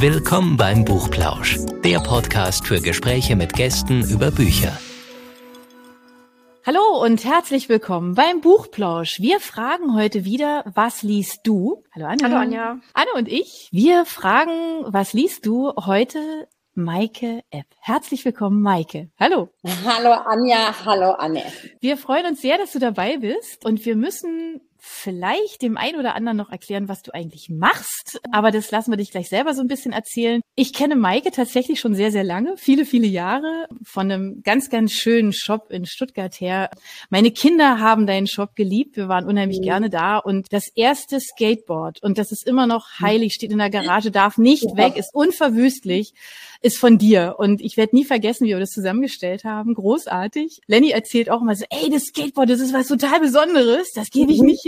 [0.00, 4.72] Willkommen beim Buchplausch, der Podcast für Gespräche mit Gästen über Bücher.
[6.64, 9.20] Hallo und herzlich willkommen beim Buchplausch.
[9.20, 11.84] Wir fragen heute wieder, was liest du?
[11.94, 12.24] Hallo Anja.
[12.24, 12.80] Hallo Anja.
[12.94, 16.48] Anne und ich, wir fragen, was liest du heute?
[16.72, 17.66] Maike Epp.
[17.78, 19.10] Herzlich willkommen, Maike.
[19.20, 19.50] Hallo.
[19.84, 21.44] Hallo Anja, hallo Anne.
[21.80, 26.14] Wir freuen uns sehr, dass du dabei bist und wir müssen vielleicht dem einen oder
[26.14, 28.20] anderen noch erklären, was du eigentlich machst.
[28.32, 30.40] Aber das lassen wir dich gleich selber so ein bisschen erzählen.
[30.56, 34.92] Ich kenne Maike tatsächlich schon sehr, sehr lange, viele, viele Jahre von einem ganz, ganz
[34.92, 36.70] schönen Shop in Stuttgart her.
[37.10, 38.96] Meine Kinder haben deinen Shop geliebt.
[38.96, 39.64] Wir waren unheimlich mhm.
[39.64, 40.18] gerne da.
[40.18, 44.38] Und das erste Skateboard, und das ist immer noch heilig, steht in der Garage, darf
[44.38, 44.76] nicht ja.
[44.76, 46.14] weg, ist unverwüstlich,
[46.62, 47.36] ist von dir.
[47.38, 49.74] Und ich werde nie vergessen, wie wir das zusammengestellt haben.
[49.74, 50.60] Großartig.
[50.66, 53.92] Lenny erzählt auch immer so, ey, das Skateboard, das ist was total Besonderes.
[53.94, 54.46] Das gebe ich mhm.
[54.46, 54.64] nicht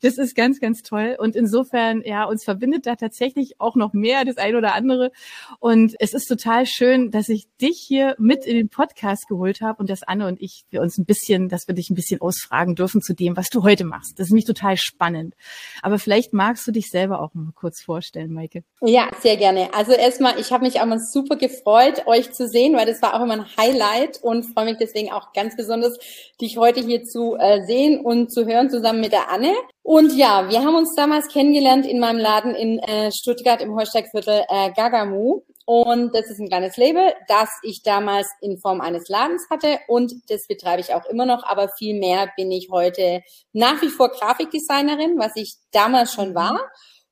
[0.00, 1.16] das ist ganz, ganz toll.
[1.18, 5.12] Und insofern, ja, uns verbindet da tatsächlich auch noch mehr, das ein oder andere.
[5.60, 9.80] Und es ist total schön, dass ich dich hier mit in den Podcast geholt habe
[9.80, 12.74] und dass Anne und ich wir uns ein bisschen, dass wir dich ein bisschen ausfragen
[12.74, 14.18] dürfen zu dem, was du heute machst.
[14.18, 15.34] Das ist nämlich total spannend.
[15.82, 18.64] Aber vielleicht magst du dich selber auch mal kurz vorstellen, Maike.
[18.80, 19.72] Ja, sehr gerne.
[19.74, 23.14] Also erstmal, ich habe mich auch mal super gefreut, euch zu sehen, weil das war
[23.14, 25.98] auch immer ein Highlight und freue mich deswegen auch ganz besonders,
[26.40, 29.51] dich heute hier zu äh, sehen und zu hören zusammen mit der Anne.
[29.82, 34.44] Und ja, wir haben uns damals kennengelernt in meinem Laden in äh, Stuttgart im Holsteigviertel
[34.48, 35.42] äh, Gagamu.
[35.64, 40.12] Und das ist ein kleines Label, das ich damals in Form eines Ladens hatte und
[40.28, 44.10] das betreibe ich auch immer noch, aber viel mehr bin ich heute nach wie vor
[44.10, 46.34] Grafikdesignerin, was ich damals schon mhm.
[46.34, 46.60] war.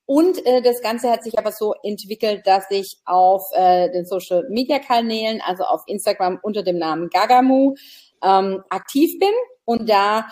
[0.04, 4.44] Und äh, das Ganze hat sich aber so entwickelt, dass ich auf äh, den Social
[4.50, 7.76] Media Kanälen, also auf Instagram unter dem Namen Gagamu,
[8.20, 9.32] ähm, aktiv bin
[9.64, 10.26] und da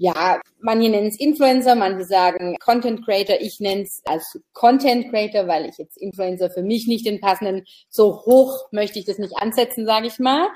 [0.00, 3.36] ja, manche nennen es Influencer, manche sagen Content Creator.
[3.38, 7.66] Ich nenne es als Content Creator, weil ich jetzt Influencer für mich nicht den passenden,
[7.90, 10.48] so hoch möchte ich das nicht ansetzen, sage ich mal.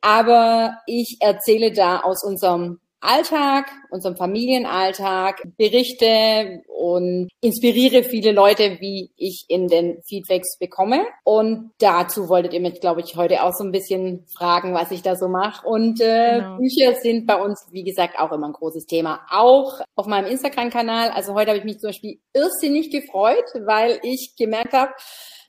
[0.00, 9.10] Aber ich erzähle da aus unserem Alltag, unserem Familienalltag, berichte und inspiriere viele Leute, wie
[9.16, 11.06] ich in den Feedbacks bekomme.
[11.24, 15.02] Und dazu wolltet ihr mich, glaube ich, heute auch so ein bisschen fragen, was ich
[15.02, 15.66] da so mache.
[15.66, 16.58] Und äh, genau.
[16.58, 19.20] Bücher sind bei uns, wie gesagt, auch immer ein großes Thema.
[19.30, 21.10] Auch auf meinem Instagram-Kanal.
[21.10, 24.92] Also heute habe ich mich zum Beispiel irrsinnig gefreut, weil ich gemerkt habe,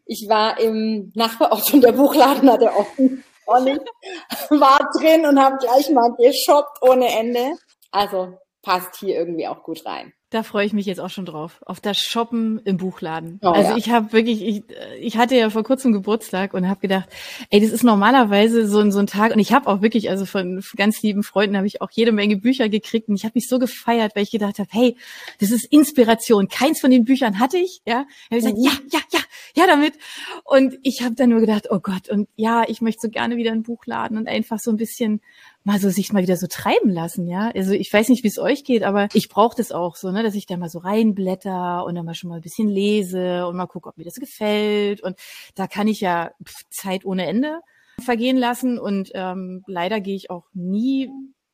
[0.06, 5.58] ich war im Nachbarort und der Buchladen hatte offen und ich war drin und habe
[5.58, 7.58] gleich mal geshoppt ohne Ende.
[7.92, 10.14] Also passt hier irgendwie auch gut rein.
[10.32, 11.60] Da freue ich mich jetzt auch schon drauf.
[11.66, 13.42] Auf das Shoppen im Buchladen.
[13.44, 13.78] Oh, also ja.
[13.78, 14.64] ich habe wirklich, ich,
[14.98, 17.10] ich hatte ja vor kurzem Geburtstag und habe gedacht,
[17.50, 19.34] ey, das ist normalerweise so, ein so ein Tag.
[19.34, 22.38] Und ich habe auch wirklich, also von ganz lieben Freunden habe ich auch jede Menge
[22.38, 24.96] Bücher gekriegt und ich habe mich so gefeiert, weil ich gedacht habe, hey,
[25.42, 26.48] das ist Inspiration.
[26.48, 27.82] Keins von den Büchern hatte ich.
[27.86, 28.64] Ja, ich habe gesagt, mhm.
[28.64, 29.20] ja, ja, ja,
[29.56, 29.94] ja damit.
[30.44, 33.52] Und ich habe dann nur gedacht, oh Gott, und ja, ich möchte so gerne wieder
[33.52, 35.22] ein Buchladen und einfach so ein bisschen
[35.64, 37.52] mal so sich mal wieder so treiben lassen, ja.
[37.54, 40.24] Also ich weiß nicht, wie es euch geht, aber ich brauche das auch so, ne,
[40.24, 43.56] dass ich da mal so reinblätter und dann mal schon mal ein bisschen lese und
[43.56, 45.02] mal gucke, ob mir das gefällt.
[45.02, 45.18] Und
[45.56, 46.32] da kann ich ja
[46.70, 47.62] Zeit ohne Ende
[48.02, 48.80] vergehen lassen.
[48.80, 51.10] Und ähm, leider gehe ich auch nie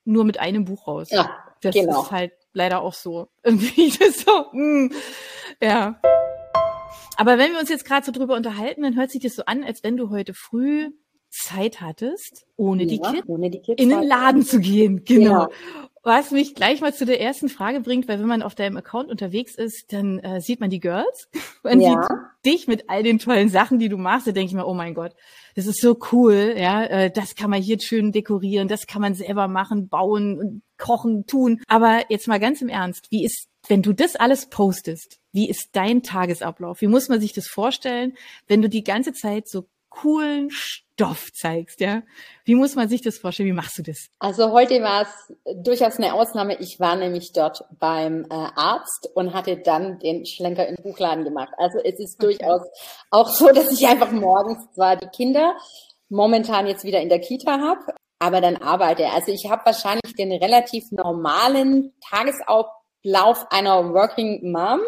[0.05, 1.09] nur mit einem Buch raus.
[1.11, 1.29] Ja,
[1.61, 2.03] das genau.
[2.03, 3.27] ist halt leider auch so.
[3.43, 4.91] Irgendwie das so, mh, hm,
[5.61, 5.99] ja.
[7.17, 9.63] Aber wenn wir uns jetzt gerade so drüber unterhalten, dann hört sich das so an,
[9.63, 10.91] als wenn du heute früh
[11.29, 15.03] Zeit hattest, ohne, ja, die, Kids ohne die Kids in den Laden zu gehen.
[15.03, 15.47] Genau.
[15.47, 15.47] genau.
[16.03, 19.09] Was mich gleich mal zu der ersten Frage bringt, weil wenn man auf deinem Account
[19.09, 21.27] unterwegs ist, dann äh, sieht man die Girls.
[21.63, 22.01] Man ja.
[22.01, 24.25] sieht dich mit all den tollen Sachen, die du machst.
[24.25, 25.13] Da denke ich mir, oh mein Gott,
[25.55, 26.55] das ist so cool.
[26.57, 31.25] Ja, äh, das kann man hier schön dekorieren, das kann man selber machen, bauen, kochen,
[31.25, 31.61] tun.
[31.67, 35.69] Aber jetzt mal ganz im Ernst, wie ist, wenn du das alles postest, wie ist
[35.73, 36.81] dein Tagesablauf?
[36.81, 38.17] Wie muss man sich das vorstellen,
[38.47, 42.01] wenn du die ganze Zeit so coolen Stoff zeigst, ja?
[42.43, 43.49] Wie muss man sich das vorstellen?
[43.49, 44.07] Wie machst du das?
[44.17, 45.33] Also heute war es
[45.63, 46.59] durchaus eine Ausnahme.
[46.59, 51.53] Ich war nämlich dort beim äh, Arzt und hatte dann den Schlenker im Buchladen gemacht.
[51.59, 52.39] Also es ist okay.
[52.39, 52.61] durchaus
[53.11, 55.55] auch so, dass ich einfach morgens zwar die Kinder
[56.09, 59.05] momentan jetzt wieder in der Kita habe, aber dann arbeite.
[59.11, 62.76] Also ich habe wahrscheinlich den relativ normalen Tagesablauf
[63.49, 64.81] einer Working Mom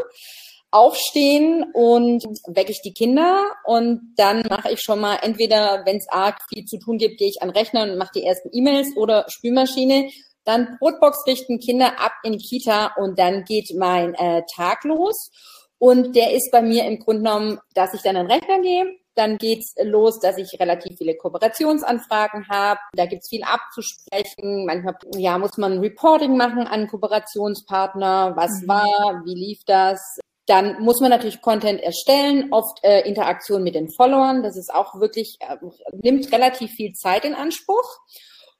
[0.71, 6.07] aufstehen und wecke ich die Kinder und dann mache ich schon mal entweder, wenn es
[6.09, 9.25] arg viel zu tun gibt, gehe ich an Rechner und mache die ersten E-Mails oder
[9.29, 10.09] Spülmaschine.
[10.45, 15.31] Dann Brotbox richten, Kinder ab in Kita und dann geht mein äh, Tag los.
[15.79, 18.95] Und der ist bei mir im Grunde genommen, dass ich dann an den Rechner gehe,
[19.19, 22.79] dann geht's los, dass ich relativ viele Kooperationsanfragen habe.
[22.93, 24.65] Da gibt's viel abzusprechen.
[24.65, 28.33] Manchmal ja, muss man Reporting machen an Kooperationspartner.
[28.37, 28.67] Was mhm.
[28.69, 29.21] war?
[29.25, 30.19] Wie lief das?
[30.47, 34.41] Dann muss man natürlich Content erstellen, oft äh, Interaktion mit den Followern.
[34.41, 35.57] Das ist auch wirklich, äh,
[36.01, 37.99] nimmt relativ viel Zeit in Anspruch.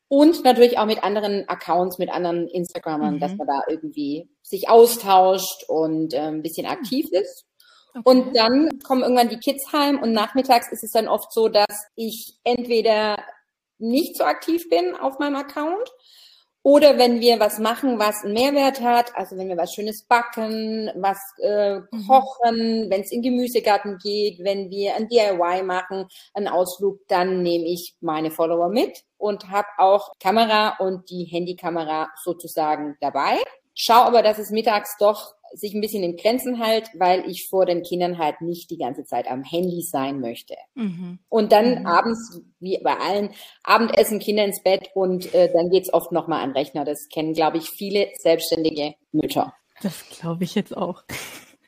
[0.10, 3.20] Und natürlich auch mit anderen Accounts, mit anderen Instagramern, mhm.
[3.20, 7.46] dass man da irgendwie sich austauscht und äh, ein bisschen aktiv ist.
[8.04, 8.10] Okay.
[8.10, 11.88] Und dann kommen irgendwann die Kids heim und nachmittags ist es dann oft so, dass
[11.96, 13.18] ich entweder
[13.78, 15.90] nicht so aktiv bin auf meinem Account
[16.62, 20.92] oder wenn wir was machen, was einen Mehrwert hat, also wenn wir was Schönes backen,
[20.96, 22.08] was äh, mhm.
[22.08, 27.66] kochen, wenn es in Gemüsegarten geht, wenn wir ein DIY machen, einen Ausflug, dann nehme
[27.66, 33.38] ich meine Follower mit und habe auch Kamera und die Handykamera sozusagen dabei.
[33.74, 37.66] Schau aber, dass es mittags doch sich ein bisschen in Grenzen hält, weil ich vor
[37.66, 40.56] den Kindern halt nicht die ganze Zeit am Handy sein möchte.
[40.76, 41.20] Mhm.
[41.30, 41.86] Und dann mhm.
[41.86, 43.30] abends, wie bei allen,
[43.64, 46.86] Abendessen, Kinder ins Bett und äh, dann geht's oft nochmal an Rechner.
[46.86, 49.54] Das kennen, glaube ich, viele selbstständige Mütter.
[49.82, 51.04] Das glaube ich jetzt auch.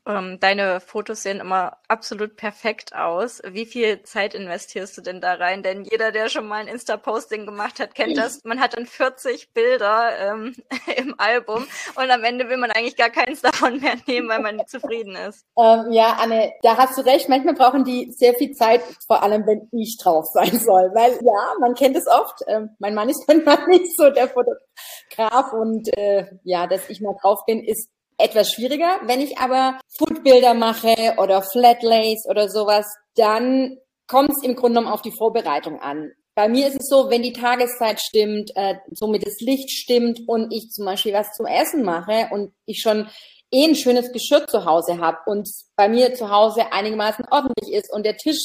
[0.07, 3.42] Ähm, deine Fotos sehen immer absolut perfekt aus.
[3.48, 5.62] Wie viel Zeit investierst du denn da rein?
[5.62, 8.44] Denn jeder, der schon mal ein Insta-Posting gemacht hat, kennt das.
[8.44, 10.56] Man hat dann 40 Bilder ähm,
[10.98, 14.56] im Album und am Ende will man eigentlich gar keins davon mehr nehmen, weil man
[14.56, 15.45] nicht zufrieden ist.
[15.57, 17.30] Ähm, ja, Anne, da hast du recht.
[17.30, 20.92] Manchmal brauchen die sehr viel Zeit, vor allem wenn ich drauf sein soll.
[20.95, 22.39] Weil ja, man kennt es oft.
[22.48, 27.15] Ähm, mein Mann ist manchmal nicht so der Fotograf und äh, ja, dass ich mal
[27.21, 27.89] drauf bin, ist
[28.21, 29.00] etwas schwieriger.
[29.06, 32.85] Wenn ich aber Footbilder mache oder Flatlays oder sowas,
[33.15, 33.77] dann
[34.07, 36.12] kommt es im Grunde genommen auf die Vorbereitung an.
[36.35, 40.51] Bei mir ist es so, wenn die Tageszeit stimmt, äh, somit das Licht stimmt und
[40.53, 43.09] ich zum Beispiel was zum Essen mache und ich schon
[43.51, 47.91] eh ein schönes Geschirr zu Hause habe und bei mir zu Hause einigermaßen ordentlich ist
[47.94, 48.39] und der Tisch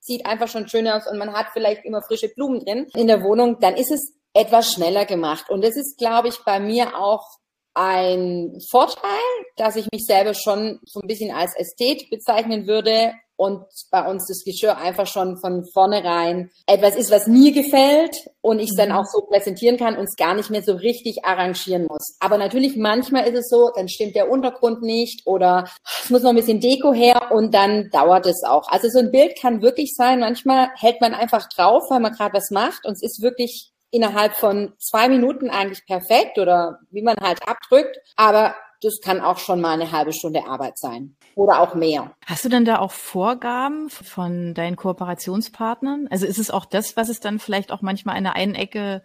[0.00, 3.22] sieht einfach schon schön aus und man hat vielleicht immer frische Blumen drin in der
[3.22, 5.50] Wohnung, dann ist es etwas schneller gemacht.
[5.50, 7.26] Und das ist, glaube ich, bei mir auch
[7.74, 9.20] ein Vorteil,
[9.56, 14.26] dass ich mich selber schon so ein bisschen als Ästhet bezeichnen würde und bei uns
[14.28, 18.90] das Geschirr einfach schon von vornherein etwas ist, was mir gefällt und ich es dann
[18.90, 18.96] mhm.
[18.96, 22.18] auch so präsentieren kann und es gar nicht mehr so richtig arrangieren muss.
[22.20, 25.64] Aber natürlich manchmal ist es so, dann stimmt der Untergrund nicht oder
[26.04, 28.68] es muss noch ein bisschen Deko her und dann dauert es auch.
[28.68, 32.34] Also so ein Bild kann wirklich sein, manchmal hält man einfach drauf, weil man gerade
[32.34, 37.16] was macht und es ist wirklich innerhalb von zwei Minuten eigentlich perfekt oder wie man
[37.20, 37.98] halt abdrückt.
[38.16, 42.14] Aber das kann auch schon mal eine halbe Stunde Arbeit sein oder auch mehr.
[42.24, 46.08] Hast du denn da auch Vorgaben von deinen Kooperationspartnern?
[46.10, 49.02] Also ist es auch das, was es dann vielleicht auch manchmal an der einen Ecke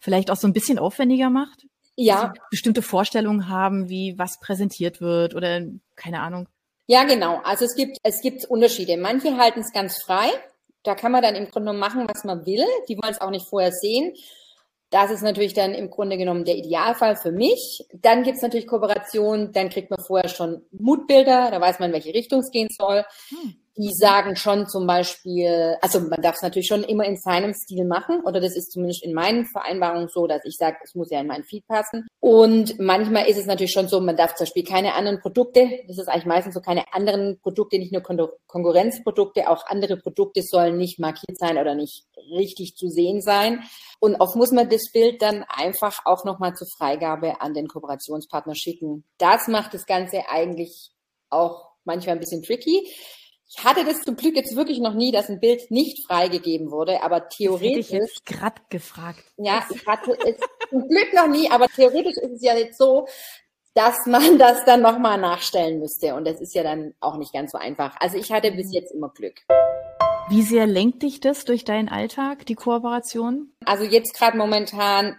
[0.00, 1.66] vielleicht auch so ein bisschen aufwendiger macht?
[1.96, 2.34] Ja.
[2.50, 5.62] Bestimmte Vorstellungen haben, wie was präsentiert wird oder
[5.96, 6.48] keine Ahnung.
[6.86, 7.40] Ja, genau.
[7.42, 8.96] Also es gibt, es gibt Unterschiede.
[8.96, 10.28] Manche halten es ganz frei
[10.86, 12.64] da kann man dann im Grunde machen, was man will.
[12.88, 14.14] Die wollen es auch nicht vorher sehen.
[14.90, 17.84] Das ist natürlich dann im Grunde genommen der Idealfall für mich.
[17.92, 21.94] Dann gibt es natürlich Kooperationen, dann kriegt man vorher schon Mutbilder, da weiß man, in
[21.94, 23.04] welche Richtung es gehen soll.
[23.30, 27.52] Hm die sagen schon zum Beispiel, also man darf es natürlich schon immer in seinem
[27.52, 31.10] Stil machen, oder das ist zumindest in meinen Vereinbarungen so, dass ich sage, es muss
[31.10, 32.06] ja in meinen Feed passen.
[32.20, 35.98] Und manchmal ist es natürlich schon so, man darf zum Beispiel keine anderen Produkte, das
[35.98, 40.78] ist eigentlich meistens so, keine anderen Produkte, nicht nur Kon Konkurrenzprodukte, auch andere Produkte sollen
[40.78, 43.62] nicht markiert sein oder nicht richtig zu sehen sein.
[44.00, 48.54] Und oft muss man das Bild dann einfach auch nochmal zur Freigabe an den Kooperationspartner
[48.54, 49.04] schicken.
[49.18, 50.90] Das macht das Ganze eigentlich
[51.28, 52.88] auch manchmal ein bisschen tricky.
[53.48, 57.02] Ich hatte das zum Glück jetzt wirklich noch nie, dass ein Bild nicht freigegeben wurde,
[57.04, 57.86] aber theoretisch.
[57.86, 59.22] Das hätte ich jetzt gerade gefragt.
[59.36, 60.36] Ja, ich hatte es
[60.68, 63.06] zum Glück noch nie, aber theoretisch ist es ja jetzt so,
[63.74, 66.16] dass man das dann nochmal nachstellen müsste.
[66.16, 67.94] Und das ist ja dann auch nicht ganz so einfach.
[68.00, 68.72] Also ich hatte bis mhm.
[68.72, 69.40] jetzt immer Glück.
[70.28, 73.52] Wie sehr lenkt dich das durch deinen Alltag, die Kooperation?
[73.64, 75.16] Also jetzt gerade momentan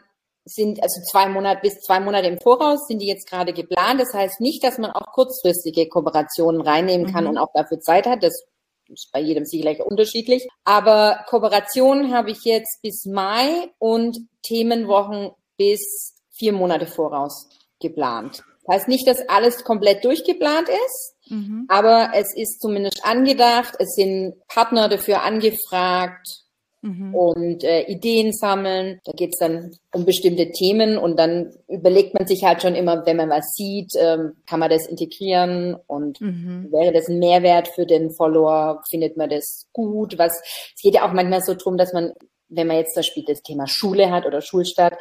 [0.48, 4.00] sind also zwei Monate bis zwei Monate im Voraus sind die jetzt gerade geplant.
[4.00, 7.32] Das heißt nicht, dass man auch kurzfristige Kooperationen reinnehmen kann mhm.
[7.32, 8.24] und auch dafür Zeit hat.
[8.24, 8.46] Das
[8.90, 10.48] ist bei jedem sicherlich unterschiedlich.
[10.64, 17.50] Aber Kooperationen habe ich jetzt bis Mai und Themenwochen bis vier Monate voraus
[17.80, 18.44] geplant.
[18.66, 21.66] Das heißt nicht, dass alles komplett durchgeplant ist, mhm.
[21.68, 23.76] aber es ist zumindest angedacht.
[23.80, 26.47] Es sind Partner dafür angefragt
[26.82, 27.16] Mhm.
[27.16, 29.00] und äh, Ideen sammeln.
[29.04, 33.18] Da geht's dann um bestimmte Themen und dann überlegt man sich halt schon immer, wenn
[33.18, 36.68] man was sieht, ähm, kann man das integrieren und mhm.
[36.72, 40.18] wäre das ein Mehrwert für den Follower, findet man das gut.
[40.18, 40.40] Was
[40.76, 42.14] es geht ja auch manchmal so drum, dass man,
[42.50, 44.94] wenn man jetzt zum Beispiel das Thema Schule hat oder Schulstart,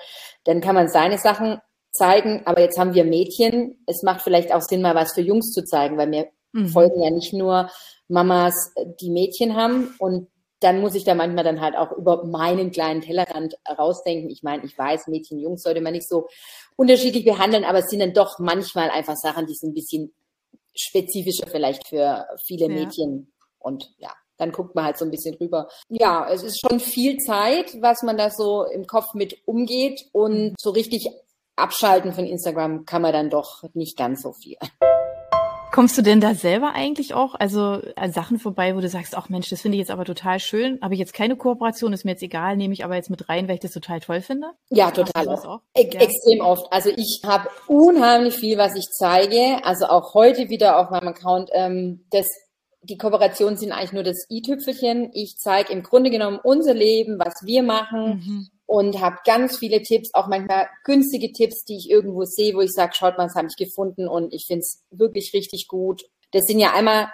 [0.44, 1.58] dann kann man seine Sachen
[1.92, 3.82] zeigen, aber jetzt haben wir Mädchen.
[3.86, 6.68] Es macht vielleicht auch Sinn, mal was für Jungs zu zeigen, weil mir mhm.
[6.68, 7.70] folgen ja nicht nur
[8.08, 10.28] Mamas, die Mädchen haben und
[10.60, 14.30] dann muss ich da manchmal dann halt auch über meinen kleinen Tellerrand rausdenken.
[14.30, 16.28] Ich meine, ich weiß, Mädchen, Jungs sollte man nicht so
[16.76, 20.14] unterschiedlich behandeln, aber es sind dann doch manchmal einfach Sachen, die so ein bisschen
[20.74, 23.32] spezifischer vielleicht für viele Mädchen.
[23.58, 25.68] Und ja, dann guckt man halt so ein bisschen rüber.
[25.88, 30.54] Ja, es ist schon viel Zeit, was man da so im Kopf mit umgeht und
[30.60, 31.08] so richtig
[31.56, 34.56] abschalten von Instagram kann man dann doch nicht ganz so viel.
[35.76, 39.28] Kommst du denn da selber eigentlich auch, also an Sachen vorbei, wo du sagst, ach
[39.28, 42.12] Mensch, das finde ich jetzt aber total schön, habe ich jetzt keine Kooperation, ist mir
[42.12, 44.52] jetzt egal, nehme ich aber jetzt mit rein, weil ich das total toll finde?
[44.70, 45.28] Ja, total.
[45.28, 45.60] Auch?
[45.76, 46.00] E ja.
[46.00, 46.72] Extrem oft.
[46.72, 51.50] Also ich habe unheimlich viel, was ich zeige, also auch heute wieder auf meinem Account.
[51.52, 52.26] Ähm, das
[52.80, 55.10] die Kooperationen sind eigentlich nur das i-Tüpfelchen.
[55.12, 58.48] Ich zeige im Grunde genommen unser Leben, was wir machen mhm.
[58.66, 62.72] Und habe ganz viele Tipps, auch manchmal günstige Tipps, die ich irgendwo sehe, wo ich
[62.72, 66.02] sage, schaut mal, das habe ich gefunden und ich finde es wirklich richtig gut.
[66.32, 67.08] Das sind ja einmal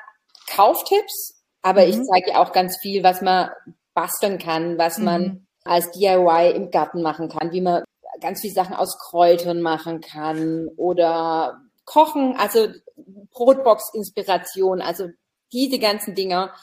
[0.48, 1.90] Kauftipps, aber mhm.
[1.90, 3.50] ich zeige auch ganz viel, was man
[3.94, 5.04] basteln kann, was mhm.
[5.04, 7.84] man als DIY im Garten machen kann, wie man
[8.20, 12.68] ganz viele Sachen aus Kräutern machen kann oder kochen, also
[13.32, 15.08] Brotbox-Inspiration, also
[15.52, 16.54] diese ganzen Dinger,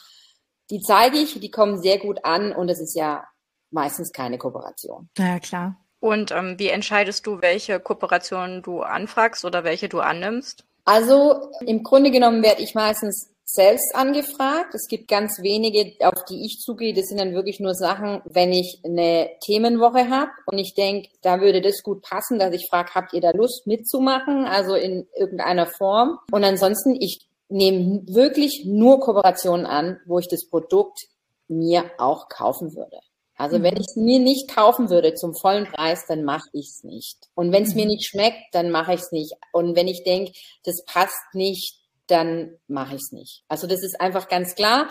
[0.70, 3.26] die zeige ich, die kommen sehr gut an und es ist ja
[3.72, 5.10] meistens keine Kooperation.
[5.18, 5.78] Ja, klar.
[6.00, 10.64] Und ähm, wie entscheidest du, welche Kooperationen du anfragst oder welche du annimmst?
[10.86, 14.76] Also im Grunde genommen werde ich meistens selbst angefragt.
[14.76, 16.94] Es gibt ganz wenige, auf die ich zugehe.
[16.94, 21.42] Das sind dann wirklich nur Sachen, wenn ich eine Themenwoche habe und ich denke, da
[21.42, 24.46] würde das gut passen, dass ich frage, habt ihr da Lust mitzumachen?
[24.46, 26.20] Also in irgendeiner Form.
[26.32, 31.00] Und ansonsten, ich nehme wirklich nur Kooperationen an, wo ich das Produkt
[31.48, 33.00] mir auch kaufen würde.
[33.40, 33.64] Also mhm.
[33.64, 37.18] wenn ich es mir nicht kaufen würde zum vollen Preis, dann mache ich es nicht.
[37.36, 37.76] Und wenn es mhm.
[37.78, 39.34] mir nicht schmeckt, dann mache ich es nicht.
[39.54, 40.34] Und wenn ich denke,
[40.66, 43.44] das passt nicht, dann mache ich es nicht.
[43.48, 44.90] Also das ist einfach ganz klar.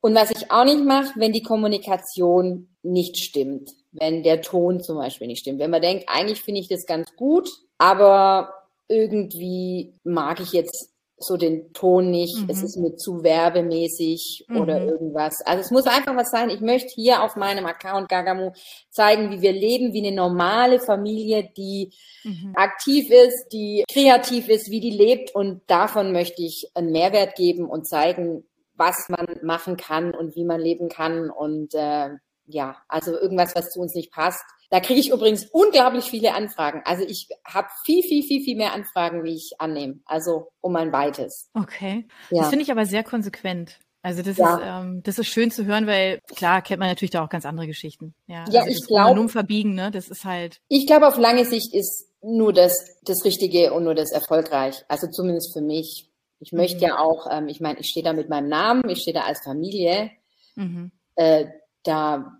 [0.00, 4.96] Und was ich auch nicht mache, wenn die Kommunikation nicht stimmt, wenn der Ton zum
[4.96, 8.54] Beispiel nicht stimmt, wenn man denkt, eigentlich finde ich das ganz gut, aber
[8.88, 12.50] irgendwie mag ich jetzt so den Ton nicht, mhm.
[12.50, 14.56] es ist mir zu werbemäßig mhm.
[14.60, 15.40] oder irgendwas.
[15.44, 16.50] Also es muss einfach was sein.
[16.50, 18.52] Ich möchte hier auf meinem Account Gagamu
[18.90, 21.92] zeigen, wie wir leben, wie eine normale Familie, die
[22.24, 22.52] mhm.
[22.54, 27.68] aktiv ist, die kreativ ist, wie die lebt und davon möchte ich einen Mehrwert geben
[27.68, 28.44] und zeigen,
[28.74, 32.10] was man machen kann und wie man leben kann und äh,
[32.48, 34.42] ja, also irgendwas, was zu uns nicht passt.
[34.70, 36.82] Da kriege ich übrigens unglaublich viele Anfragen.
[36.84, 40.00] Also ich habe viel, viel, viel, viel mehr Anfragen, wie ich annehme.
[40.04, 41.50] Also um ein weites.
[41.54, 42.06] Okay.
[42.30, 42.42] Ja.
[42.42, 43.78] Das finde ich aber sehr konsequent.
[44.02, 44.56] Also das ja.
[44.56, 47.44] ist ähm, das ist schön zu hören, weil klar kennt man natürlich da auch ganz
[47.44, 48.14] andere Geschichten.
[48.26, 49.28] Ja, ja also ich glaube.
[49.28, 50.60] verbiegen, ne, das ist halt.
[50.68, 54.84] Ich glaube, auf lange Sicht ist nur das das Richtige und nur das erfolgreich.
[54.88, 56.10] Also zumindest für mich.
[56.40, 56.82] Ich möchte mhm.
[56.82, 59.42] ja auch, ähm, ich meine, ich stehe da mit meinem Namen, ich stehe da als
[59.42, 60.12] Familie.
[60.54, 60.92] Mhm.
[61.16, 61.46] Äh,
[61.88, 62.38] da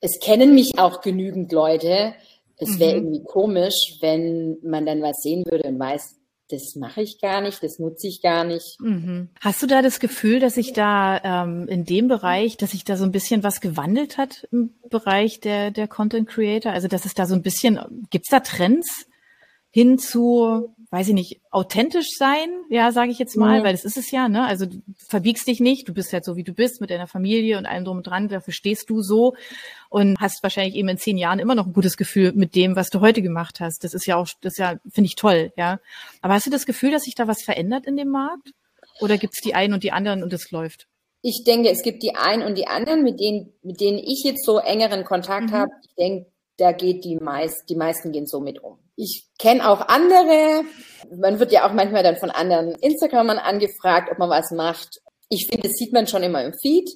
[0.00, 2.14] es kennen mich auch genügend Leute.
[2.58, 3.06] Es wäre mhm.
[3.06, 6.16] irgendwie komisch, wenn man dann was sehen würde und weiß,
[6.48, 8.80] das mache ich gar nicht, das nutze ich gar nicht.
[8.80, 9.30] Mhm.
[9.40, 12.96] Hast du da das Gefühl, dass sich da ähm, in dem Bereich, dass sich da
[12.96, 16.72] so ein bisschen was gewandelt hat im Bereich der, der Content Creator?
[16.72, 19.06] Also dass es da so ein bisschen, gibt's da Trends
[19.70, 23.64] hin zu weiß ich nicht, authentisch sein, ja, sage ich jetzt mal, mhm.
[23.64, 24.46] weil das ist es ja, ne?
[24.46, 27.58] Also du verbiegst dich nicht, du bist halt so, wie du bist, mit deiner Familie
[27.58, 29.34] und allem drum und dran, dafür stehst du so
[29.90, 32.88] und hast wahrscheinlich eben in zehn Jahren immer noch ein gutes Gefühl mit dem, was
[32.88, 33.84] du heute gemacht hast.
[33.84, 35.80] Das ist ja auch, das ist ja, finde ich toll, ja.
[36.22, 38.52] Aber hast du das Gefühl, dass sich da was verändert in dem Markt?
[39.02, 40.88] Oder gibt's die einen und die anderen und es läuft?
[41.20, 44.46] Ich denke, es gibt die einen und die anderen, mit denen, mit denen ich jetzt
[44.46, 45.52] so engeren Kontakt mhm.
[45.52, 45.70] habe.
[45.82, 48.78] Ich denke, da geht die meist, die meisten gehen so mit um.
[48.96, 50.64] Ich kenne auch andere.
[51.14, 55.00] Man wird ja auch manchmal dann von anderen Instagramern angefragt, ob man was macht.
[55.28, 56.88] Ich finde, das sieht man schon immer im Feed.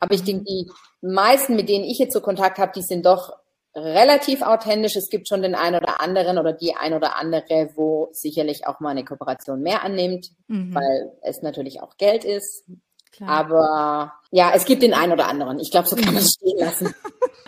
[0.00, 0.70] Aber ich denke, die
[1.02, 3.32] meisten, mit denen ich jetzt so Kontakt habe, die sind doch
[3.74, 4.96] relativ authentisch.
[4.96, 8.80] Es gibt schon den einen oder anderen oder die ein oder andere, wo sicherlich auch
[8.80, 10.74] mal eine Kooperation mehr annimmt, mhm.
[10.74, 12.64] weil es natürlich auch Geld ist.
[13.16, 13.30] Klar.
[13.30, 15.60] Aber ja, es gibt den einen oder anderen.
[15.60, 16.94] Ich glaube, so kann man es stehen lassen.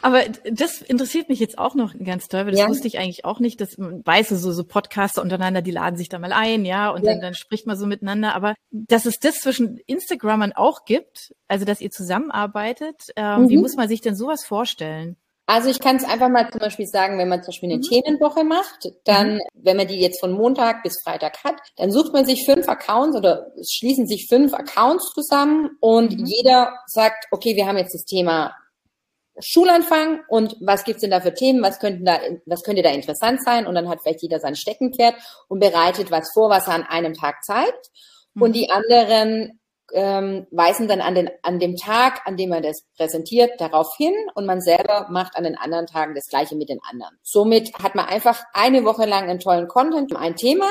[0.02, 2.68] Aber das interessiert mich jetzt auch noch ganz toll, weil das ja.
[2.68, 6.08] wusste ich eigentlich auch nicht, dass man weiß, so, so Podcaster untereinander, die laden sich
[6.08, 7.12] da mal ein, ja, und ja.
[7.12, 8.35] Dann, dann spricht man so miteinander.
[8.35, 13.49] Aber dass es das zwischen Instagrammern auch gibt, also dass ihr zusammenarbeitet, ähm, mhm.
[13.49, 15.16] wie muss man sich denn sowas vorstellen?
[15.48, 17.82] Also ich kann es einfach mal zum Beispiel sagen, wenn man zum Beispiel eine mhm.
[17.82, 19.40] Themenwoche macht, dann, mhm.
[19.54, 23.16] wenn man die jetzt von Montag bis Freitag hat, dann sucht man sich fünf Accounts
[23.16, 26.24] oder schließen sich fünf Accounts zusammen und mhm.
[26.26, 28.56] jeder sagt, okay, wir haben jetzt das Thema
[29.38, 33.42] Schulanfang und was gibt's denn da für Themen, was könnten da, was könnte da interessant
[33.44, 35.14] sein und dann hat vielleicht jeder sein Steckenpferd
[35.48, 37.90] und bereitet was vor, was er an einem Tag zeigt
[38.34, 38.42] mhm.
[38.42, 39.60] und die anderen
[39.93, 44.14] ähm, weisen dann an, den, an dem Tag, an dem man das präsentiert, darauf hin
[44.35, 47.16] und man selber macht an den anderen Tagen das gleiche mit den anderen.
[47.23, 50.66] Somit hat man einfach eine Woche lang einen tollen Content, ein Thema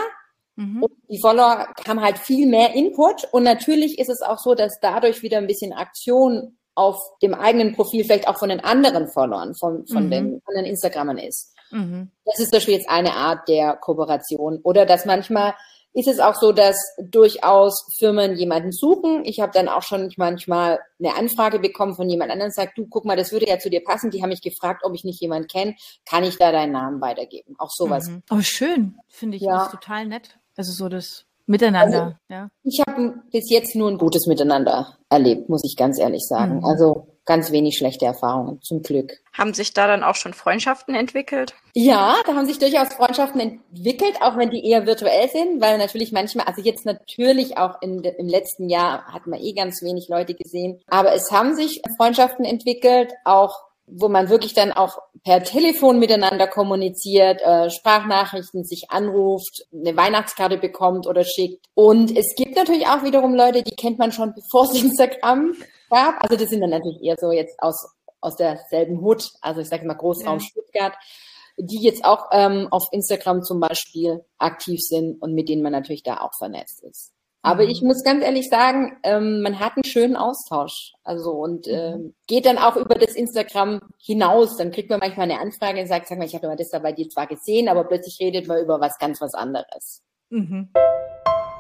[0.55, 0.83] Mhm.
[0.83, 4.79] Und die Follower haben halt viel mehr Input und natürlich ist es auch so, dass
[4.79, 9.55] dadurch wieder ein bisschen Aktion auf dem eigenen Profil vielleicht auch von den anderen Followern,
[9.55, 10.11] von, von mhm.
[10.11, 11.53] den anderen Instagrammern ist.
[11.71, 12.11] Mhm.
[12.25, 14.59] Das ist zum Beispiel jetzt eine Art der Kooperation.
[14.63, 15.55] Oder dass manchmal
[15.95, 19.23] ist es auch so, dass durchaus Firmen jemanden suchen.
[19.23, 23.05] Ich habe dann auch schon manchmal eine Anfrage bekommen von jemand anderem, sagt, du, guck
[23.05, 24.11] mal, das würde ja zu dir passen.
[24.11, 25.75] Die haben mich gefragt, ob ich nicht jemanden kenne.
[26.05, 27.55] Kann ich da deinen Namen weitergeben?
[27.57, 28.09] Auch sowas.
[28.09, 28.23] Mhm.
[28.29, 28.97] Oh, schön.
[29.07, 29.67] Finde ich ja.
[29.67, 30.37] total nett.
[30.57, 32.49] Also so das Miteinander, also, ja.
[32.63, 36.57] Ich habe bis jetzt nur ein gutes Miteinander erlebt, muss ich ganz ehrlich sagen.
[36.57, 36.65] Mhm.
[36.65, 39.19] Also ganz wenig schlechte Erfahrungen, zum Glück.
[39.33, 41.55] Haben sich da dann auch schon Freundschaften entwickelt?
[41.73, 46.11] Ja, da haben sich durchaus Freundschaften entwickelt, auch wenn die eher virtuell sind, weil natürlich
[46.11, 50.35] manchmal, also jetzt natürlich auch in, im letzten Jahr hat man eh ganz wenig Leute
[50.35, 55.99] gesehen, aber es haben sich Freundschaften entwickelt, auch wo man wirklich dann auch per Telefon
[55.99, 61.65] miteinander kommuniziert, äh, Sprachnachrichten sich anruft, eine Weihnachtskarte bekommt oder schickt.
[61.73, 65.53] Und es gibt natürlich auch wiederum Leute, die kennt man schon bevor es Instagram
[65.89, 66.15] gab.
[66.23, 67.87] Also das sind dann natürlich eher so jetzt aus,
[68.21, 70.45] aus derselben Hut, also ich sage mal Großraum ja.
[70.45, 70.93] Stuttgart,
[71.57, 76.03] die jetzt auch ähm, auf Instagram zum Beispiel aktiv sind und mit denen man natürlich
[76.03, 77.14] da auch vernetzt ist.
[77.45, 80.93] Aber ich muss ganz ehrlich sagen, ähm, man hat einen schönen Austausch.
[81.03, 81.93] Also und äh,
[82.25, 84.57] geht dann auch über das Instagram hinaus.
[84.57, 86.91] Dann kriegt man manchmal eine Anfrage und sagt, sag mal, ich habe das da bei
[86.91, 90.01] dir zwar gesehen, aber plötzlich redet man über was ganz was anderes.
[90.31, 90.69] Mhm.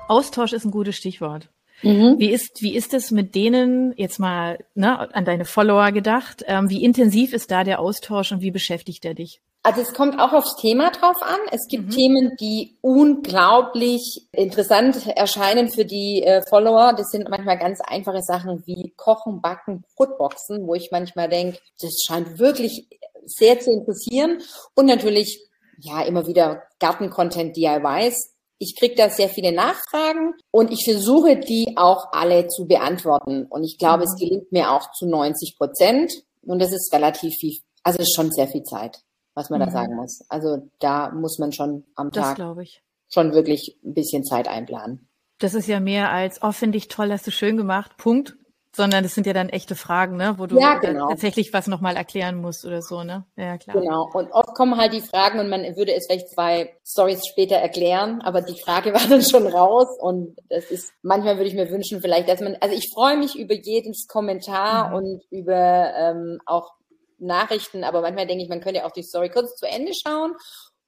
[0.07, 1.49] Austausch ist ein gutes Stichwort.
[1.83, 2.15] Mhm.
[2.17, 6.43] Wie ist wie ist es mit denen jetzt mal ne, an deine Follower gedacht?
[6.47, 9.39] Ähm, wie intensiv ist da der Austausch und wie beschäftigt er dich?
[9.65, 11.39] Also es kommt auch aufs Thema drauf an.
[11.51, 11.89] Es gibt mhm.
[11.89, 16.93] Themen, die unglaublich interessant erscheinen für die äh, Follower.
[16.95, 21.99] Das sind manchmal ganz einfache Sachen wie Kochen, Backen, Brotboxen, wo ich manchmal denke, das
[22.05, 22.87] scheint wirklich
[23.25, 24.39] sehr zu interessieren.
[24.75, 25.43] Und natürlich,
[25.79, 28.35] ja, immer wieder Garten-Content, DIYs.
[28.59, 33.47] Ich kriege da sehr viele Nachfragen und ich versuche, die auch alle zu beantworten.
[33.49, 34.09] Und ich glaube, mhm.
[34.11, 36.13] es gelingt mir auch zu 90 Prozent.
[36.43, 39.04] Und das ist relativ viel, also schon sehr viel Zeit
[39.35, 39.65] was man mhm.
[39.65, 40.25] da sagen muss.
[40.29, 42.39] Also da muss man schon am Tag
[43.07, 45.07] schon wirklich ein bisschen Zeit einplanen.
[45.37, 48.35] Das ist ja mehr als, oh, finde ich toll, hast du schön gemacht, Punkt.
[48.73, 51.07] Sondern das sind ja dann echte Fragen, ne, wo du ja, genau.
[51.07, 53.23] tatsächlich was nochmal erklären musst oder so, ne?
[53.37, 53.79] Ja, klar.
[53.79, 54.09] Genau.
[54.13, 58.19] Und oft kommen halt die Fragen und man würde es vielleicht zwei Stories später erklären,
[58.21, 62.01] aber die Frage war dann schon raus und das ist, manchmal würde ich mir wünschen,
[62.01, 64.95] vielleicht, dass man, also ich freue mich über jedes Kommentar mhm.
[64.95, 66.73] und über ähm, auch
[67.17, 70.33] Nachrichten, aber manchmal denke ich, man könnte auch die Story kurz zu Ende schauen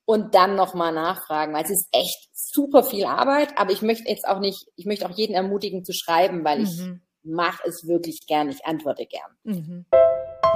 [0.05, 4.27] und dann nochmal nachfragen, weil es ist echt super viel Arbeit, aber ich möchte jetzt
[4.27, 6.63] auch nicht, ich möchte auch jeden ermutigen zu schreiben, weil mhm.
[6.65, 6.81] ich
[7.23, 9.31] mache es wirklich gern, ich antworte gern.
[9.43, 9.85] Mhm.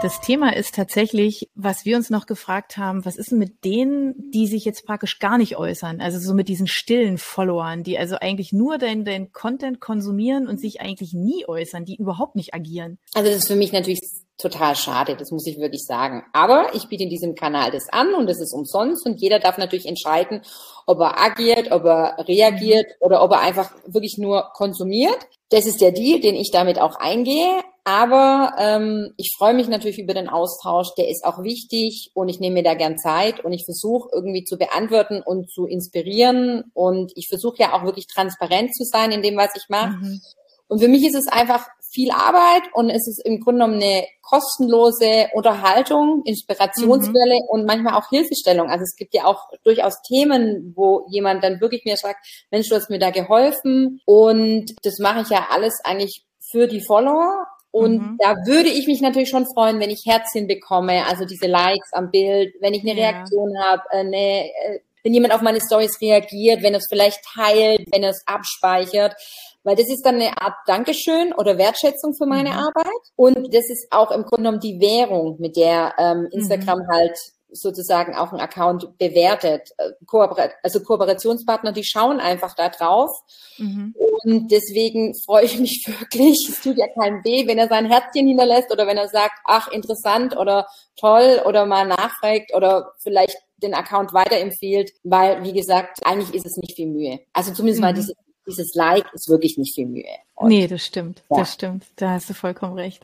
[0.01, 4.31] Das Thema ist tatsächlich, was wir uns noch gefragt haben, was ist denn mit denen,
[4.31, 6.01] die sich jetzt praktisch gar nicht äußern?
[6.01, 10.59] Also so mit diesen stillen Followern, die also eigentlich nur dein, dein Content konsumieren und
[10.59, 12.97] sich eigentlich nie äußern, die überhaupt nicht agieren.
[13.13, 13.99] Also das ist für mich natürlich
[14.41, 16.23] total schade, das muss ich wirklich sagen.
[16.33, 19.57] Aber ich biete in diesem Kanal das an und es ist umsonst und jeder darf
[19.57, 20.41] natürlich entscheiden,
[20.85, 23.05] ob er agiert, ob er reagiert mhm.
[23.05, 25.17] oder ob er einfach wirklich nur konsumiert.
[25.49, 27.61] Das ist der Deal, den ich damit auch eingehe.
[27.83, 32.39] Aber ähm, ich freue mich natürlich über den Austausch, der ist auch wichtig und ich
[32.39, 37.11] nehme mir da gern Zeit und ich versuche irgendwie zu beantworten und zu inspirieren und
[37.15, 39.97] ich versuche ja auch wirklich transparent zu sein in dem, was ich mache.
[39.97, 40.21] Mhm.
[40.67, 44.05] Und für mich ist es einfach viel Arbeit und es ist im Grunde genommen eine
[44.21, 47.49] kostenlose Unterhaltung, Inspirationswelle mhm.
[47.49, 48.69] und manchmal auch Hilfestellung.
[48.69, 52.75] Also es gibt ja auch durchaus Themen, wo jemand dann wirklich mir sagt, Mensch, du
[52.75, 57.99] hast mir da geholfen und das mache ich ja alles eigentlich für die Follower und
[57.99, 58.17] mhm.
[58.19, 62.11] da würde ich mich natürlich schon freuen, wenn ich Herzchen bekomme, also diese Likes am
[62.11, 63.09] Bild, wenn ich eine ja.
[63.09, 67.87] Reaktion habe, eine, äh, wenn jemand auf meine Stories reagiert, wenn er es vielleicht teilt,
[67.91, 69.15] wenn er es abspeichert.
[69.63, 72.57] Weil das ist dann eine Art Dankeschön oder Wertschätzung für meine mhm.
[72.57, 73.01] Arbeit.
[73.15, 76.91] Und das ist auch im Grunde genommen die Währung, mit der ähm, Instagram mhm.
[76.91, 77.17] halt
[77.51, 79.69] sozusagen auch einen Account bewertet.
[79.77, 83.11] Äh, Kooperat also Kooperationspartner, die schauen einfach da drauf.
[83.57, 83.93] Mhm.
[84.23, 86.47] Und deswegen freue ich mich wirklich.
[86.49, 89.67] Es tut ja keinem weh, wenn er sein Herzchen hinterlässt oder wenn er sagt, ach,
[89.71, 90.67] interessant oder
[90.99, 96.57] toll oder mal nachfragt oder vielleicht den Account weiterempfiehlt, weil, wie gesagt, eigentlich ist es
[96.57, 97.19] nicht viel Mühe.
[97.33, 97.87] Also zumindest mhm.
[97.87, 98.13] mal dieses,
[98.47, 100.05] dieses Like ist wirklich nicht viel Mühe.
[100.35, 101.23] Und nee, das stimmt.
[101.29, 101.37] Ja.
[101.37, 101.85] Das stimmt.
[101.95, 103.03] Da hast du vollkommen recht.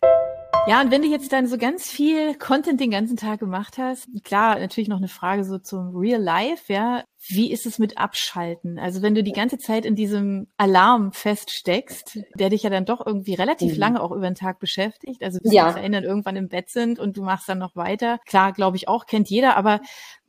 [0.68, 4.08] Ja, und wenn du jetzt dann so ganz viel Content den ganzen Tag gemacht hast,
[4.26, 7.04] klar, natürlich noch eine Frage so zum Real Life, ja.
[7.30, 8.78] Wie ist es mit Abschalten?
[8.78, 13.06] Also wenn du die ganze Zeit in diesem Alarm feststeckst, der dich ja dann doch
[13.06, 13.80] irgendwie relativ mhm.
[13.80, 15.72] lange auch über den Tag beschäftigt, also bis ja.
[15.72, 18.20] die Eltern irgendwann im Bett sind und du machst dann noch weiter.
[18.26, 19.82] Klar, glaube ich auch, kennt jeder, aber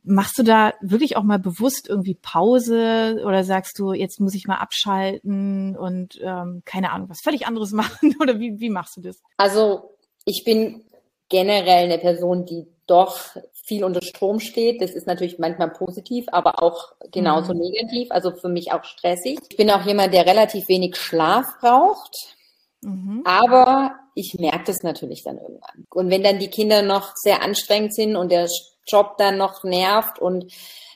[0.03, 4.47] Machst du da wirklich auch mal bewusst irgendwie Pause oder sagst du, jetzt muss ich
[4.47, 8.15] mal abschalten und ähm, keine Ahnung, was völlig anderes machen?
[8.21, 9.21] Oder wie, wie machst du das?
[9.35, 9.98] Also
[10.29, 10.83] ich bin
[11.27, 13.17] generell eine Person, die doch
[13.63, 14.81] viel unter Strom steht.
[14.81, 17.61] Das ist natürlich manchmal positiv, aber auch genauso mhm.
[17.61, 18.11] negativ.
[18.11, 19.39] Also für mich auch stressig.
[19.49, 22.15] Ich bin auch jemand, der relativ wenig Schlaf braucht.
[22.81, 23.21] Mhm.
[23.25, 25.85] Aber ich merke das natürlich dann irgendwann.
[25.89, 28.47] Und wenn dann die Kinder noch sehr anstrengend sind und der
[28.87, 30.51] Job dann noch nervt und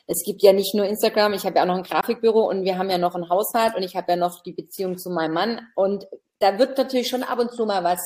[0.06, 2.76] es gibt ja nicht nur Instagram, ich habe ja auch noch ein Grafikbüro und wir
[2.76, 5.60] haben ja noch einen Haushalt und ich habe ja noch die Beziehung zu meinem Mann
[5.74, 6.06] und
[6.40, 8.00] da wird natürlich schon ab und zu mal was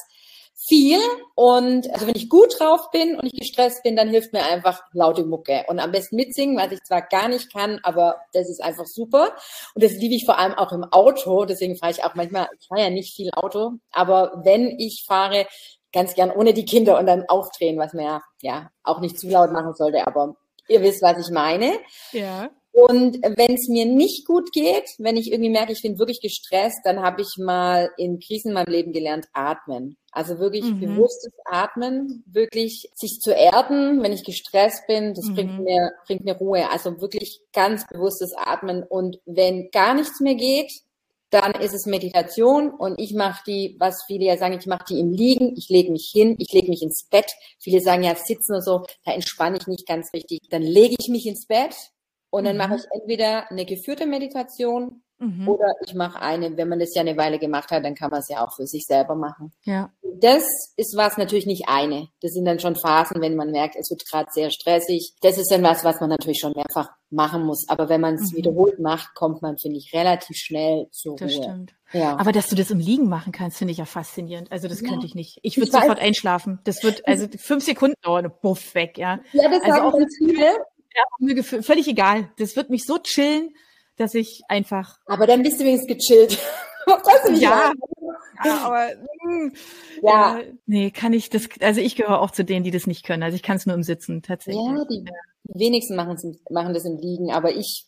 [0.60, 0.98] viel
[1.36, 4.82] und also wenn ich gut drauf bin und ich gestresst bin, dann hilft mir einfach
[4.92, 8.62] laute Mucke und am besten mitsingen, was ich zwar gar nicht kann, aber das ist
[8.62, 9.36] einfach super
[9.74, 12.66] und das liebe ich vor allem auch im Auto, deswegen fahre ich auch manchmal, ich
[12.66, 15.46] fahre ja nicht viel Auto, aber wenn ich fahre,
[15.92, 19.28] ganz gern ohne die Kinder und dann aufdrehen, was man ja, ja auch nicht zu
[19.28, 20.36] laut machen sollte, aber
[20.68, 21.78] ihr wisst, was ich meine.
[22.12, 22.50] Ja.
[22.80, 26.78] Und wenn es mir nicht gut geht, wenn ich irgendwie merke, ich bin wirklich gestresst,
[26.84, 29.96] dann habe ich mal in Krisen in meinem Leben gelernt, atmen.
[30.12, 30.78] Also wirklich mhm.
[30.78, 35.34] bewusstes Atmen, wirklich sich zu erden, wenn ich gestresst bin, das mhm.
[35.34, 36.70] bringt mir, bringt mir Ruhe.
[36.70, 38.84] Also wirklich ganz bewusstes Atmen.
[38.84, 40.70] Und wenn gar nichts mehr geht,
[41.30, 45.00] dann ist es Meditation und ich mache die, was viele ja sagen, ich mache die
[45.00, 47.32] im Liegen, ich lege mich hin, ich lege mich ins Bett.
[47.58, 50.42] Viele sagen ja sitzen und so, da entspanne ich nicht ganz richtig.
[50.48, 51.74] Dann lege ich mich ins Bett
[52.30, 52.58] und dann mhm.
[52.58, 55.48] mache ich entweder eine geführte Meditation Mhm.
[55.48, 58.20] Oder ich mache eine, wenn man das ja eine Weile gemacht hat, dann kann man
[58.20, 59.52] es ja auch für sich selber machen.
[59.64, 59.90] Ja.
[60.02, 60.44] Das
[60.76, 62.08] ist was natürlich nicht eine.
[62.20, 65.14] Das sind dann schon Phasen, wenn man merkt, es wird gerade sehr stressig.
[65.20, 67.68] Das ist dann was, was man natürlich schon mehrfach machen muss.
[67.68, 68.36] Aber wenn man es mhm.
[68.36, 71.42] wiederholt macht, kommt man, finde ich, relativ schnell zur das Ruhe.
[71.42, 71.74] Stimmt.
[71.92, 72.16] Ja.
[72.16, 74.52] Aber dass du das im Liegen machen kannst, finde ich ja faszinierend.
[74.52, 74.88] Also das ja.
[74.88, 75.40] könnte ich nicht.
[75.42, 76.60] Ich würde sofort einschlafen.
[76.62, 79.18] Das wird also fünf Sekunden dauern, buff weg, ja.
[79.32, 80.58] Ja, das also auch ganz viele.
[80.94, 82.30] Ja, mir völlig egal.
[82.38, 83.54] Das wird mich so chillen
[83.98, 84.98] dass ich einfach.
[85.06, 86.38] Aber dann bist du wenigstens gechillt.
[87.40, 87.72] ja,
[88.44, 88.88] ja, aber
[89.24, 89.52] mh,
[90.02, 90.38] ja.
[90.38, 91.48] Äh, nee, kann ich das.
[91.60, 93.22] Also ich gehöre auch zu denen, die das nicht können.
[93.22, 94.64] Also ich kann es nur im Sitzen tatsächlich.
[94.64, 95.04] Ja, die
[95.44, 96.16] wenigsten machen,
[96.50, 97.86] machen das im Liegen, aber ich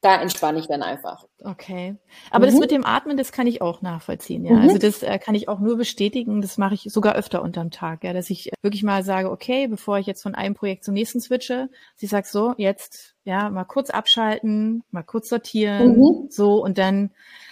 [0.00, 1.26] da entspanne ich dann einfach.
[1.42, 1.96] Okay.
[2.30, 2.50] Aber mhm.
[2.50, 4.54] das mit dem Atmen, das kann ich auch nachvollziehen, ja.
[4.54, 4.62] Mhm.
[4.62, 6.40] Also das äh, kann ich auch nur bestätigen.
[6.40, 9.98] Das mache ich sogar öfter unterm Tag, ja, dass ich wirklich mal sage, okay, bevor
[9.98, 13.90] ich jetzt von einem Projekt zum nächsten switche, sie sagt so, jetzt, ja, mal kurz
[13.90, 16.26] abschalten, mal kurz sortieren, mhm.
[16.30, 17.10] so und dann,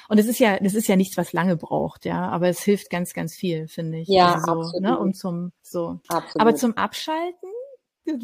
[0.09, 2.89] und es ist ja, das ist ja nichts, was lange braucht, ja, aber es hilft
[2.89, 4.09] ganz, ganz viel, finde ich.
[4.09, 4.83] Ja, also so, absolut.
[4.83, 6.01] Ne, um zum, so.
[6.09, 6.41] Absolut.
[6.41, 7.51] Aber zum Abschalten,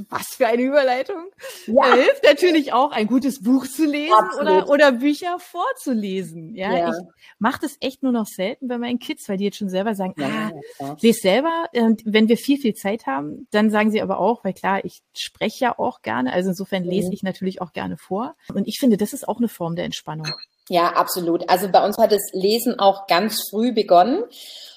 [0.08, 1.30] was für eine Überleitung.
[1.66, 1.94] Ja.
[1.94, 6.54] Hilft natürlich auch, ein gutes Buch zu lesen oder, oder Bücher vorzulesen.
[6.54, 6.90] Ja, ja.
[6.90, 6.96] ich
[7.38, 10.14] mache das echt nur noch selten bei meinen Kids, weil die jetzt schon selber sagen,
[10.18, 11.66] ja, ah, lese selber.
[11.72, 15.02] Und wenn wir viel, viel Zeit haben, dann sagen sie aber auch, weil klar, ich
[15.14, 17.14] spreche ja auch gerne, also insofern lese mhm.
[17.14, 18.34] ich natürlich auch gerne vor.
[18.52, 20.28] Und ich finde, das ist auch eine Form der Entspannung.
[20.68, 21.48] Ja, absolut.
[21.50, 24.24] Also bei uns hat das Lesen auch ganz früh begonnen.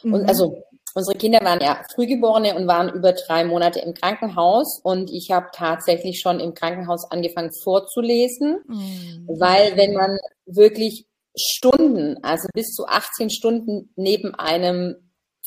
[0.04, 0.30] Und mhm.
[0.30, 0.63] also
[0.98, 5.50] Unsere Kinder waren ja Frühgeborene und waren über drei Monate im Krankenhaus und ich habe
[5.54, 9.28] tatsächlich schon im Krankenhaus angefangen vorzulesen, mhm.
[9.28, 11.06] weil wenn man wirklich
[11.38, 14.96] Stunden, also bis zu 18 Stunden neben einem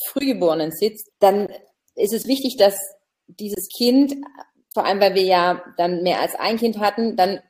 [0.05, 1.49] Frühgeborenen sitzt, dann
[1.95, 2.79] ist es wichtig, dass
[3.27, 4.15] dieses Kind,
[4.73, 7.41] vor allem weil wir ja dann mehr als ein Kind hatten, dann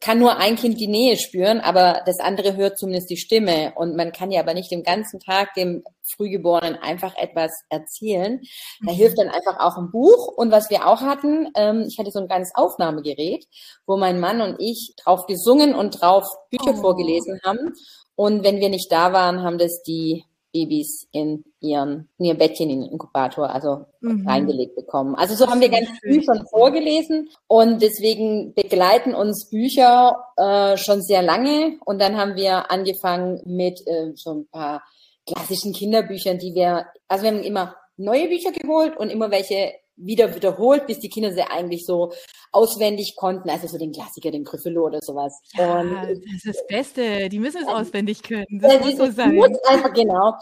[0.00, 3.72] kann nur ein Kind die Nähe spüren, aber das andere hört zumindest die Stimme.
[3.74, 8.40] Und man kann ja aber nicht den ganzen Tag dem Frühgeborenen einfach etwas erzählen.
[8.84, 8.96] Da mhm.
[8.96, 10.28] hilft dann einfach auch ein Buch.
[10.28, 13.46] Und was wir auch hatten, ähm, ich hatte so ein kleines Aufnahmegerät,
[13.86, 16.80] wo mein Mann und ich drauf gesungen und drauf Bücher oh.
[16.80, 17.72] vorgelesen haben.
[18.14, 22.70] Und wenn wir nicht da waren, haben das die Babys in ihren, in ihr Bettchen
[22.70, 24.26] in den Inkubator, also mhm.
[24.26, 25.14] reingelegt bekommen.
[25.14, 31.02] Also so haben wir ganz früh schon vorgelesen und deswegen begleiten uns Bücher äh, schon
[31.02, 34.82] sehr lange und dann haben wir angefangen mit äh, so ein paar
[35.26, 40.34] klassischen Kinderbüchern, die wir, also wir haben immer neue Bücher geholt und immer welche wieder
[40.34, 42.12] wiederholt, bis die Kinder sie eigentlich so
[42.52, 45.40] auswendig konnten, also so den Klassiker, den Gryffalo oder sowas.
[45.54, 47.28] Ja, und, das ist das Beste.
[47.28, 48.46] Die müssen es auswendig können.
[48.60, 49.34] Das ja, muss so sein.
[49.34, 50.34] Muss einfach, genau.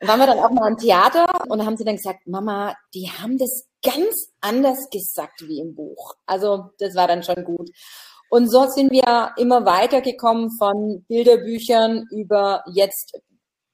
[0.00, 3.10] Und waren wir dann auch mal am Theater und haben sie dann gesagt, Mama, die
[3.10, 6.14] haben das ganz anders gesagt wie im Buch.
[6.26, 7.70] Also das war dann schon gut.
[8.30, 13.20] Und so sind wir immer weitergekommen von Bilderbüchern über jetzt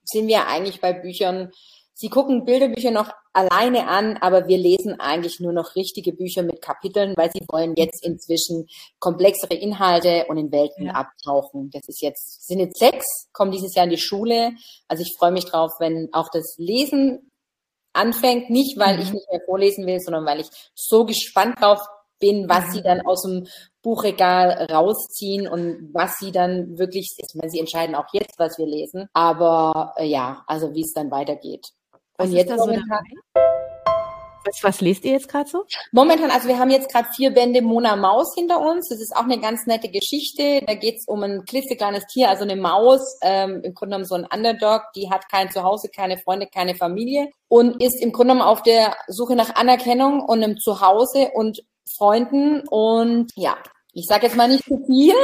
[0.05, 1.51] sind wir eigentlich bei Büchern,
[1.99, 6.61] Sie gucken Bilderbücher noch alleine an, aber wir lesen eigentlich nur noch richtige Bücher mit
[6.61, 8.67] Kapiteln, weil sie wollen jetzt inzwischen
[8.99, 10.93] komplexere Inhalte und in Welten ja.
[10.93, 11.71] abtauchen.
[11.73, 14.53] Das ist jetzt, sind jetzt sechs, kommen dieses Jahr in die Schule.
[14.89, 17.31] Also ich freue mich drauf, wenn auch das Lesen
[17.95, 19.03] anfängt, nicht weil mhm.
[19.03, 21.81] ich nicht mehr vorlesen will, sondern weil ich so gespannt drauf
[22.19, 23.47] bin, was sie dann aus dem
[23.83, 28.67] Buchregal rausziehen und was sie dann wirklich, ich meine, sie entscheiden auch jetzt, was wir
[28.67, 31.67] lesen, aber äh, ja, also wie es dann weitergeht.
[32.19, 33.01] Was und jetzt momentan,
[33.35, 33.41] so
[34.47, 35.65] was, was lest ihr jetzt gerade so?
[35.93, 38.89] Momentan, also wir haben jetzt gerade vier Bände Mona Maus hinter uns.
[38.89, 40.63] Das ist auch eine ganz nette Geschichte.
[40.67, 44.15] Da geht es um ein klitzekleines Tier, also eine Maus, ähm, im Grunde genommen so
[44.15, 48.49] ein Underdog, die hat kein Zuhause, keine Freunde, keine Familie und ist im Grunde genommen
[48.49, 51.63] auf der Suche nach Anerkennung und einem Zuhause und
[51.97, 52.63] Freunden.
[52.69, 53.57] Und ja,
[53.93, 55.15] ich sage jetzt mal nicht zu viel,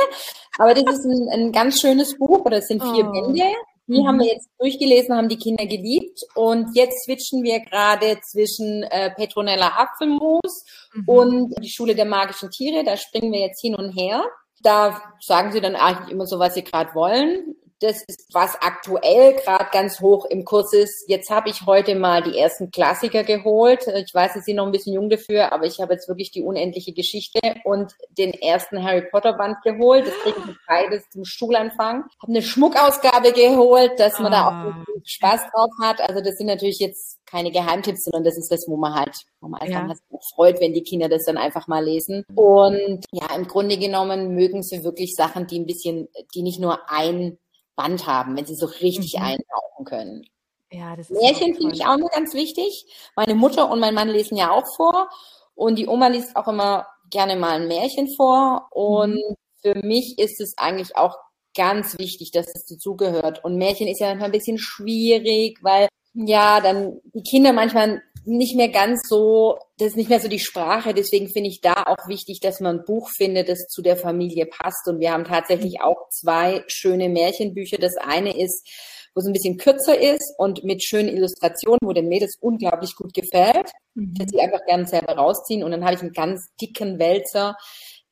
[0.59, 3.12] aber das ist ein, ein ganz schönes Buch oder es sind vier oh.
[3.12, 3.44] Bände.
[3.87, 4.07] Die mhm.
[4.07, 6.21] haben wir jetzt durchgelesen, haben die Kinder geliebt.
[6.35, 10.64] Und jetzt switchen wir gerade zwischen äh, Petronella Apfelmus
[10.95, 11.05] mhm.
[11.07, 12.85] und die Schule der magischen Tiere.
[12.85, 14.25] Da springen wir jetzt hin und her.
[14.62, 17.57] Da sagen sie dann eigentlich immer so, was sie gerade wollen.
[17.83, 21.05] Das ist, was aktuell gerade ganz hoch im Kurs ist.
[21.09, 23.88] Jetzt habe ich heute mal die ersten Klassiker geholt.
[23.88, 26.42] Ich weiß, Sie sind noch ein bisschen jung dafür, aber ich habe jetzt wirklich die
[26.42, 30.07] unendliche Geschichte und den ersten Harry Potter Band geholt.
[30.07, 32.05] Das kriege ich beides zum Stuhlanfang.
[32.23, 34.37] Habe eine Schmuckausgabe geholt, dass man ah.
[34.37, 34.85] da auch ah.
[35.05, 36.01] Spaß drauf hat.
[36.09, 39.49] Also das sind natürlich jetzt keine Geheimtipps, sondern das ist das, wo man halt, wo
[39.49, 40.18] man einfach ja.
[40.35, 42.25] freut, wenn die Kinder das dann einfach mal lesen.
[42.35, 46.79] Und ja, im Grunde genommen mögen sie wirklich Sachen, die ein bisschen, die nicht nur
[46.88, 47.38] ein
[47.76, 49.24] Band haben, wenn sie so richtig mhm.
[49.24, 50.26] eintauchen können.
[50.70, 52.87] Ja, das ist Märchen finde ich auch immer ganz wichtig.
[53.14, 55.08] Meine Mutter und mein Mann lesen ja auch vor
[55.54, 59.37] und die Oma liest auch immer gerne mal ein Märchen vor und mhm.
[59.61, 61.16] für mich ist es eigentlich auch
[61.54, 63.44] ganz wichtig, dass es dazugehört.
[63.44, 68.56] Und Märchen ist ja manchmal ein bisschen schwierig, weil ja, dann die Kinder manchmal nicht
[68.56, 70.94] mehr ganz so, das ist nicht mehr so die Sprache.
[70.94, 74.46] Deswegen finde ich da auch wichtig, dass man ein Buch findet, das zu der Familie
[74.46, 74.87] passt.
[74.87, 77.78] Und wir haben tatsächlich auch zwei schöne Märchenbücher.
[77.78, 78.68] Das eine ist,
[79.14, 83.12] wo es ein bisschen kürzer ist und mit schönen Illustrationen, wo den Mädels unglaublich gut
[83.12, 84.14] gefällt, mhm.
[84.14, 85.62] dass sie einfach gerne selber rausziehen.
[85.64, 87.56] Und dann habe ich einen ganz dicken Wälzer,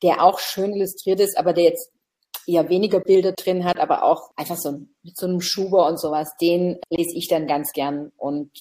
[0.03, 1.91] der auch schön illustriert ist, aber der jetzt
[2.47, 4.71] eher weniger Bilder drin hat, aber auch einfach so
[5.03, 8.11] mit so einem Schuber und sowas, den lese ich dann ganz gern.
[8.17, 8.51] Und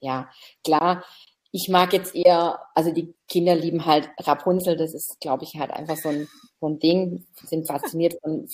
[0.00, 0.28] ja,
[0.64, 1.04] klar,
[1.52, 5.70] ich mag jetzt eher, also die Kinder lieben halt Rapunzel, das ist, glaube ich, halt
[5.70, 6.28] einfach so ein,
[6.60, 8.48] so ein Ding, sind fasziniert von,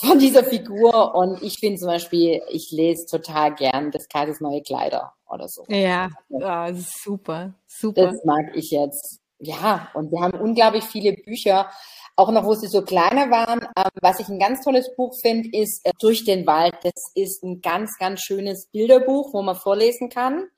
[0.00, 4.62] von dieser Figur und ich finde zum Beispiel, ich lese total gern des Kaisers neue
[4.62, 5.64] Kleider oder so.
[5.68, 8.12] Ja, ja super, super.
[8.12, 9.20] Das mag ich jetzt.
[9.38, 11.70] Ja, und wir haben unglaublich viele Bücher,
[12.16, 13.60] auch noch, wo sie so kleiner waren.
[13.76, 16.74] Ähm, was ich ein ganz tolles Buch finde, ist äh, Durch den Wald.
[16.82, 20.48] Das ist ein ganz, ganz schönes Bilderbuch, wo man vorlesen kann.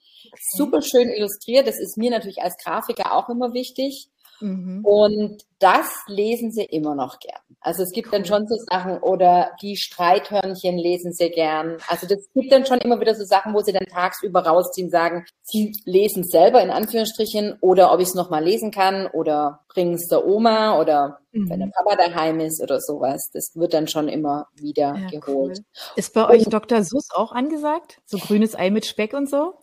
[0.57, 1.67] Super schön illustriert.
[1.67, 4.09] Das ist mir natürlich als Grafiker auch immer wichtig.
[4.41, 4.85] Mhm.
[4.85, 7.41] Und das lesen sie immer noch gern.
[7.61, 11.79] Also es gibt dann schon so Sachen oder die Streithörnchen lesen sie gern.
[11.89, 15.25] Also das gibt dann schon immer wieder so Sachen, wo sie dann tagsüber rausziehen, sagen,
[15.43, 20.07] sie lesen selber in Anführungsstrichen oder ob ich es nochmal lesen kann oder bringen es
[20.07, 21.51] der Oma oder mhm.
[21.51, 23.31] wenn der Papa daheim ist oder sowas.
[23.33, 25.59] Das wird dann schon immer wieder ja, geholt.
[25.59, 25.65] Cool.
[25.97, 26.85] Ist bei euch Dr.
[26.85, 28.01] Sus auch angesagt?
[28.07, 29.55] So grünes Ei mit Speck und so?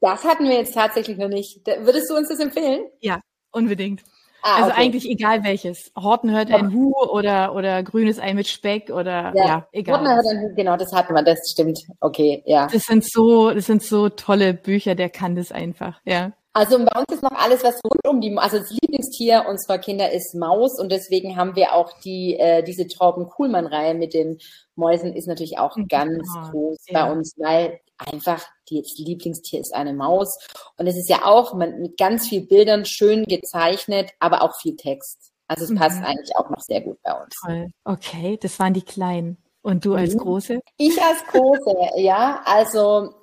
[0.00, 1.66] Das hatten wir jetzt tatsächlich noch nicht.
[1.66, 2.86] Würdest du uns das empfehlen?
[3.00, 3.20] Ja,
[3.52, 4.02] Unbedingt.
[4.42, 4.80] Ah, also okay.
[4.80, 5.90] eigentlich egal welches.
[5.96, 9.96] Horten hört ein Hu oder, oder grünes Ei mit Speck oder ja, ja egal.
[9.96, 11.78] Horten hört ein Hu, genau, das hatten wir, das stimmt.
[12.00, 12.68] Okay, ja.
[12.72, 16.32] Das sind so, das sind so tolle Bücher, der kann das einfach, ja.
[16.52, 20.10] Also bei uns ist noch alles, was rund um die, also das Lieblingstier unserer Kinder
[20.10, 24.38] ist Maus und deswegen haben wir auch die, äh, diese Torben Kuhlmann-Reihe mit den
[24.74, 25.88] Mäusen ist natürlich auch mhm.
[25.88, 27.04] ganz oh, groß ja.
[27.04, 30.38] bei uns, weil einfach die Lieblingstier ist eine Maus.
[30.76, 35.32] Und es ist ja auch mit ganz viel Bildern schön gezeichnet, aber auch viel Text.
[35.48, 36.04] Also es passt mhm.
[36.04, 37.34] eigentlich auch noch sehr gut bei uns.
[37.44, 37.70] Toll.
[37.84, 39.38] Okay, das waren die Kleinen.
[39.62, 40.18] Und du als mhm.
[40.18, 40.60] Große?
[40.76, 42.42] Ich als Große, ja.
[42.44, 43.14] Also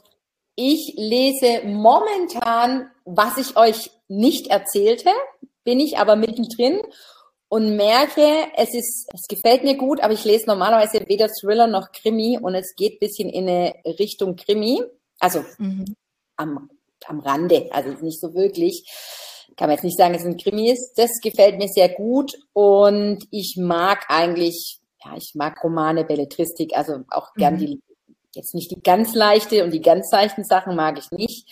[0.56, 5.10] ich lese momentan, was ich euch nicht erzählte,
[5.64, 6.82] bin ich aber mittendrin
[7.56, 11.94] und merke, es ist, es gefällt mir gut, aber ich lese normalerweise weder Thriller noch
[11.94, 14.84] Krimi und es geht bisschen in eine Richtung Krimi.
[15.20, 15.96] Also mhm.
[16.36, 16.70] am,
[17.06, 18.84] am Rande, also nicht so wirklich.
[19.56, 20.96] Kann man jetzt nicht sagen, dass es ein Krimi ist.
[20.98, 27.06] Das gefällt mir sehr gut und ich mag eigentlich, ja, ich mag Romane, Belletristik, also
[27.10, 27.60] auch gern mhm.
[27.60, 27.82] die,
[28.34, 31.50] jetzt nicht die ganz leichte und die ganz leichten Sachen mag ich nicht.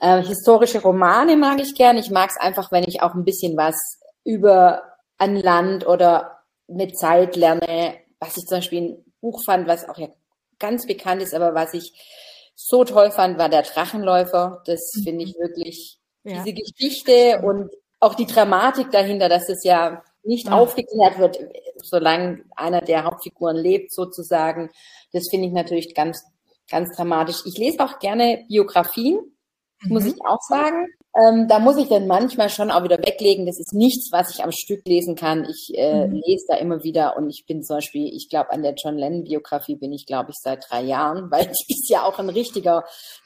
[0.00, 1.98] Äh, historische Romane mag ich gern.
[1.98, 3.76] Ich mag es einfach, wenn ich auch ein bisschen was
[4.24, 9.88] über ein Land oder eine Zeit lerne, was ich zum Beispiel ein Buch fand, was
[9.88, 10.08] auch ja
[10.58, 11.92] ganz bekannt ist, aber was ich
[12.54, 14.62] so toll fand, war der Drachenläufer.
[14.66, 15.02] Das mhm.
[15.02, 16.42] finde ich wirklich ja.
[16.42, 20.52] diese Geschichte und auch die Dramatik dahinter, dass es ja nicht ja.
[20.52, 21.38] aufgeklärt wird,
[21.82, 24.70] solange einer der Hauptfiguren lebt, sozusagen.
[25.12, 26.24] Das finde ich natürlich ganz,
[26.68, 27.42] ganz dramatisch.
[27.44, 29.16] Ich lese auch gerne Biografien,
[29.82, 29.92] mhm.
[29.92, 30.88] muss ich auch sagen.
[31.16, 33.46] Ähm, da muss ich dann manchmal schon auch wieder weglegen.
[33.46, 35.46] Das ist nichts, was ich am Stück lesen kann.
[35.48, 36.20] Ich äh, mhm.
[36.26, 39.76] lese da immer wieder und ich bin zum Beispiel, ich glaube, an der John Lennon-Biografie
[39.76, 42.84] bin ich, glaube ich, seit drei Jahren, weil die ist ja auch ein richtiger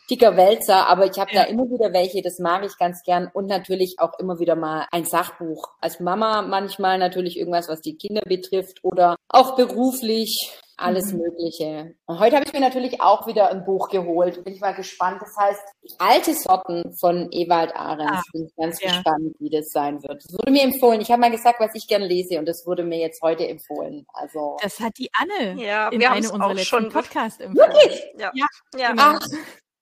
[0.09, 1.42] dicker Wälzer, aber ich habe ja.
[1.42, 4.87] da immer wieder welche, das mag ich ganz gern und natürlich auch immer wieder mal
[4.90, 5.68] ein Sachbuch.
[5.81, 11.20] Als Mama manchmal natürlich irgendwas, was die Kinder betrifft oder auch beruflich alles mhm.
[11.20, 11.94] Mögliche.
[12.06, 14.42] Und heute habe ich mir natürlich auch wieder ein Buch geholt.
[14.44, 15.20] Bin ich mal gespannt.
[15.20, 15.62] Das heißt,
[15.98, 18.10] alte Sorten von Ewald Ahrens.
[18.10, 18.90] Ah, Bin ich ganz ja.
[18.90, 20.24] gespannt, wie das sein wird.
[20.24, 21.00] Das wurde mir empfohlen.
[21.00, 24.06] Ich habe mal gesagt, was ich gerne lese und das wurde mir jetzt heute empfohlen.
[24.12, 27.72] Also das hat die Anne ja, in wir eine unserer letzten Podcast empfohlen.
[27.72, 28.02] Wirklich?
[28.18, 28.30] Ja.
[28.34, 28.46] ja.
[28.76, 28.90] ja.
[28.90, 29.02] Genau.
[29.02, 29.20] Ach,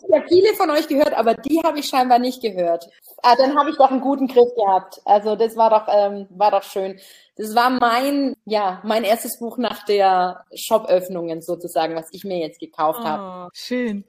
[0.07, 2.89] ich habe viele von euch gehört, aber die habe ich scheinbar nicht gehört.
[3.23, 5.01] Ah, dann habe ich doch einen guten Griff gehabt.
[5.05, 7.01] Also das war doch, ähm, war doch schön.
[7.39, 12.59] Das war mein, ja, mein erstes Buch nach der Shop-Öffnungen sozusagen, was ich mir jetzt
[12.59, 13.51] gekauft oh, habe.
[13.55, 14.05] Schön.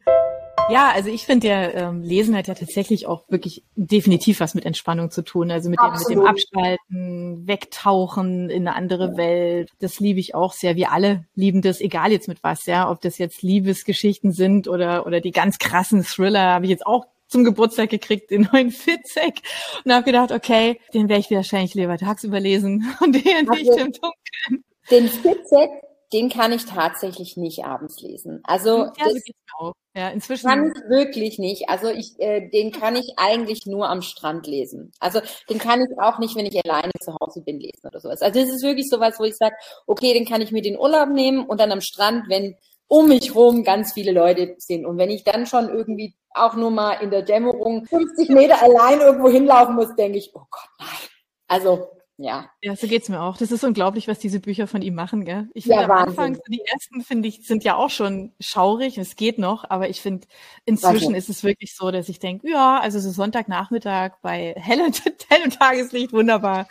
[0.72, 4.65] Ja, also ich finde ja, ähm, Lesen hat ja tatsächlich auch wirklich definitiv was mit
[4.65, 5.52] Entspannung zu tun.
[5.52, 9.18] Also mit dem, mit dem Abschalten, Wegtauchen in eine andere ja.
[9.18, 9.70] Welt.
[9.80, 10.76] Das liebe ich auch sehr.
[10.76, 12.89] Wir alle lieben das, egal jetzt mit was, ja.
[12.89, 17.06] Ob das jetzt Liebesgeschichten sind oder, oder die ganz krassen Thriller, habe ich jetzt auch
[17.30, 19.42] zum Geburtstag gekriegt, den neuen Fitzek.
[19.86, 23.80] Und habe gedacht, okay, den werde ich wahrscheinlich lieber tagsüber lesen und den also, nicht
[23.80, 24.63] im Dunkeln.
[24.92, 25.70] Den Fitzek,
[26.12, 28.42] den kann ich tatsächlich nicht abends lesen.
[28.44, 29.22] Also ja, das
[29.60, 29.74] auch.
[29.96, 31.68] Ja, inzwischen kann ich wirklich nicht.
[31.68, 34.92] Also ich, äh, den kann ich eigentlich nur am Strand lesen.
[35.00, 38.22] Also den kann ich auch nicht, wenn ich alleine zu Hause bin, lesen oder sowas.
[38.22, 39.56] Also das ist wirklich sowas, wo ich sage,
[39.88, 42.56] okay, den kann ich mir den Urlaub nehmen und dann am Strand, wenn
[42.89, 44.86] um mich rum ganz viele Leute sind.
[44.86, 48.99] Und wenn ich dann schon irgendwie auch nur mal in der Dämmerung 50 Meter allein
[48.99, 51.10] irgendwo hinlaufen muss, denke ich, oh Gott, nein.
[51.47, 52.49] Also ja.
[52.62, 53.38] Ja, so geht's mir auch.
[53.38, 55.47] Das ist unglaublich, was diese Bücher von ihm machen, gell?
[55.54, 58.97] Ich finde ja, am Anfang, so die ersten, finde ich, sind ja auch schon schaurig,
[58.97, 60.28] es geht noch, aber ich finde,
[60.65, 64.91] inzwischen ist es wirklich so, dass ich denke, ja, also so Sonntagnachmittag bei hellem,
[65.30, 66.67] hellem Tageslicht, wunderbar.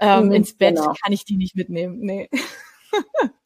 [0.00, 0.94] Ähm, mhm, ins Bett genau.
[1.02, 1.98] kann ich die nicht mitnehmen.
[2.00, 2.30] Nee.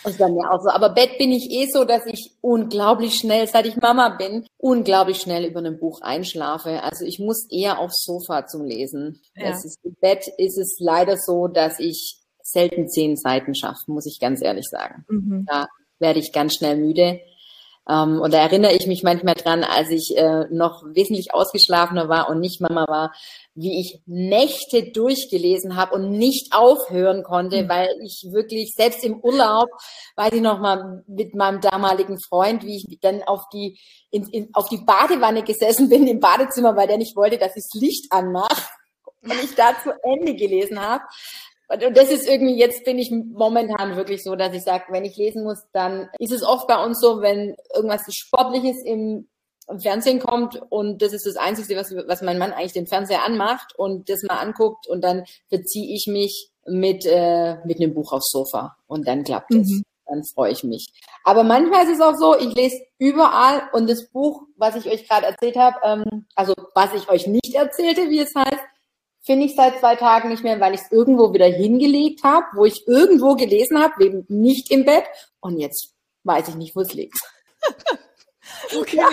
[0.03, 0.71] Das ist bei mir auch so.
[0.71, 5.19] Aber Bett bin ich eh so, dass ich unglaublich schnell, seit ich Mama bin, unglaublich
[5.19, 6.83] schnell über ein Buch einschlafe.
[6.83, 9.21] Also ich muss eher aufs Sofa zum Lesen.
[9.35, 9.51] Ja.
[9.51, 14.21] Ist, Im Bett ist es leider so, dass ich selten zehn Seiten schaffe, muss ich
[14.21, 15.05] ganz ehrlich sagen.
[15.09, 15.47] Mhm.
[15.49, 17.21] Da werde ich ganz schnell müde.
[17.89, 22.31] Ähm, und da erinnere ich mich manchmal dran, als ich äh, noch wesentlich ausgeschlafener war
[22.31, 23.13] und nicht Mama war,
[23.55, 27.69] wie ich Nächte durchgelesen habe und nicht aufhören konnte, mhm.
[27.69, 29.69] weil ich wirklich selbst im Urlaub,
[30.17, 33.79] weiß ich noch mal mit meinem damaligen Freund, wie ich dann auf die
[34.11, 37.65] in, in, auf die Badewanne gesessen bin im Badezimmer, weil der nicht wollte, dass ich
[37.65, 38.69] das Licht anmache
[39.23, 41.05] und ich da zu Ende gelesen habe.
[41.69, 45.17] Und das ist irgendwie, jetzt bin ich momentan wirklich so, dass ich sage, wenn ich
[45.17, 49.29] lesen muss, dann ist es oft bei uns so, wenn irgendwas Sportliches im
[49.79, 53.75] Fernsehen kommt und das ist das Einzige, was, was mein Mann eigentlich den Fernseher anmacht
[53.77, 58.31] und das mal anguckt und dann verziehe ich mich mit, äh, mit einem Buch aufs
[58.31, 59.69] Sofa und dann klappt es.
[59.69, 59.83] Mhm.
[60.07, 60.93] Dann freue ich mich.
[61.25, 65.09] Aber manchmal ist es auch so, ich lese überall und das Buch, was ich euch
[65.09, 68.61] gerade erzählt habe, ähm, also was ich euch nicht erzählte, wie es heißt,
[69.25, 72.65] finde ich seit zwei Tagen nicht mehr, weil ich es irgendwo wieder hingelegt habe, wo
[72.65, 75.05] ich irgendwo gelesen habe, eben nicht im Bett
[75.41, 77.19] und jetzt weiß ich nicht, wo es liegt.
[78.79, 78.97] okay.
[78.97, 79.09] Ja.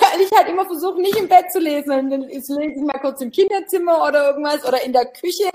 [0.00, 2.10] Weil ich halt immer versuche, nicht im Bett zu lesen.
[2.10, 5.50] Dann lese ich mal kurz im Kinderzimmer oder irgendwas oder in der Küche.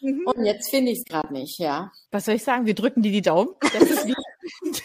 [0.00, 0.22] Mhm.
[0.26, 1.92] Und jetzt finde ich es gerade nicht, ja.
[2.10, 2.64] Was soll ich sagen?
[2.64, 3.50] Wir drücken dir die Daumen.
[3.60, 4.14] Das ist, wie,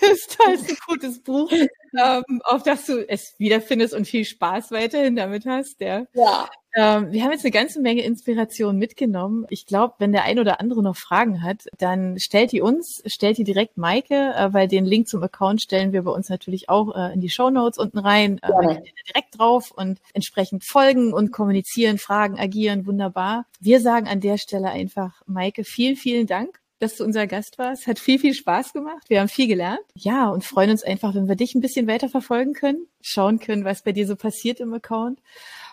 [0.01, 5.15] das ist ein gutes Buch, ähm, auf das du es wiederfindest und viel Spaß weiterhin
[5.15, 5.79] damit hast.
[5.81, 6.05] Ja.
[6.13, 6.49] ja.
[6.75, 9.45] Ähm, wir haben jetzt eine ganze Menge Inspiration mitgenommen.
[9.49, 13.37] Ich glaube, wenn der ein oder andere noch Fragen hat, dann stellt die uns, stellt
[13.37, 16.95] die direkt Maike, äh, weil den Link zum Account stellen wir bei uns natürlich auch
[16.95, 18.39] äh, in die Show Notes unten rein.
[18.41, 18.81] Äh, ja.
[19.07, 23.45] direkt drauf und entsprechend folgen und kommunizieren, fragen, agieren, wunderbar.
[23.59, 27.87] Wir sagen an der Stelle einfach, Maike, vielen, vielen Dank dass du unser Gast warst.
[27.87, 29.09] Hat viel, viel Spaß gemacht.
[29.09, 29.81] Wir haben viel gelernt.
[29.95, 33.65] Ja, und freuen uns einfach, wenn wir dich ein bisschen weiter verfolgen können, schauen können,
[33.65, 35.19] was bei dir so passiert im Account.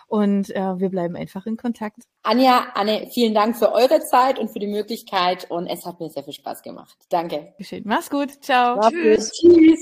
[0.07, 2.03] Und äh, wir bleiben einfach in Kontakt.
[2.23, 5.49] Anja, Anne, vielen Dank für eure Zeit und für die Möglichkeit.
[5.49, 6.97] Und es hat mir sehr viel Spaß gemacht.
[7.07, 7.53] Danke.
[7.57, 7.83] Geschehen.
[7.85, 8.43] Mach's gut.
[8.43, 8.75] Ciao.
[8.75, 9.31] Mach's Tschüss.
[9.31, 9.81] Tschüss.